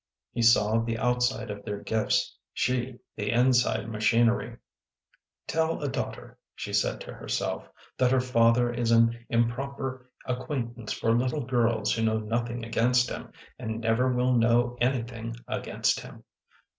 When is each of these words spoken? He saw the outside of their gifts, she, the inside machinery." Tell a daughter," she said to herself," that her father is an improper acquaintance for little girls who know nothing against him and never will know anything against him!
He 0.31 0.41
saw 0.41 0.79
the 0.79 0.97
outside 0.97 1.51
of 1.51 1.63
their 1.63 1.77
gifts, 1.77 2.35
she, 2.53 2.97
the 3.15 3.29
inside 3.29 3.87
machinery." 3.87 4.57
Tell 5.47 5.79
a 5.83 5.89
daughter," 5.89 6.39
she 6.55 6.73
said 6.73 6.99
to 7.01 7.13
herself," 7.13 7.69
that 7.99 8.09
her 8.09 8.19
father 8.19 8.73
is 8.73 8.89
an 8.89 9.15
improper 9.29 10.09
acquaintance 10.25 10.91
for 10.91 11.15
little 11.15 11.45
girls 11.45 11.93
who 11.93 12.01
know 12.01 12.17
nothing 12.17 12.65
against 12.65 13.11
him 13.11 13.31
and 13.59 13.79
never 13.79 14.11
will 14.11 14.33
know 14.33 14.75
anything 14.81 15.35
against 15.47 15.99
him! 15.99 16.23